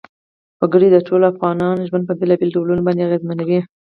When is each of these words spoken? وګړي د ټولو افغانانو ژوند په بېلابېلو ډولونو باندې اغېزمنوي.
وګړي 0.59 0.87
د 0.91 0.97
ټولو 1.07 1.25
افغانانو 1.33 1.87
ژوند 1.89 2.03
په 2.07 2.13
بېلابېلو 2.19 2.53
ډولونو 2.55 2.85
باندې 2.85 3.05
اغېزمنوي. 3.07 3.59